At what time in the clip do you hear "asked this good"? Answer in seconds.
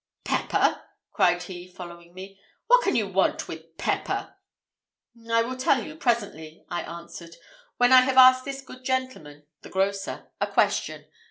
8.17-8.83